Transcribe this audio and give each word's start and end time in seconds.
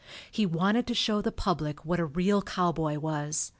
He 0.31 0.47
wanted 0.47 0.87
to 0.87 0.95
show 0.95 1.21
the 1.21 1.31
public 1.31 1.85
what 1.85 1.99
a 1.99 2.05
real 2.05 2.41
cowboy 2.41 2.97
was. 2.97 3.49